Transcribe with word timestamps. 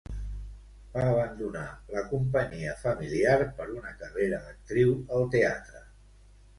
Va 0.95 1.03
abandonar 1.09 1.65
la 1.97 2.03
companyia 2.15 2.75
familiar 2.87 3.39
per 3.61 3.71
una 3.77 3.95
carrera 4.03 4.45
d'actriu 4.49 4.99
al 5.17 5.33
teatre. 5.39 5.89